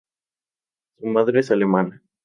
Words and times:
Su 0.97 1.05
madre 1.05 1.41
es 1.41 1.51
alemana. 1.51 2.01